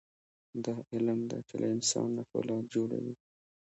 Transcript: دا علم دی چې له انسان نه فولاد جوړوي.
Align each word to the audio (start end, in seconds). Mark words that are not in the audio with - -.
دا 0.63 0.73
علم 0.93 1.19
دی 1.29 1.39
چې 1.47 1.55
له 1.61 1.67
انسان 1.75 2.07
نه 2.17 2.23
فولاد 2.29 2.63
جوړوي. 2.73 3.13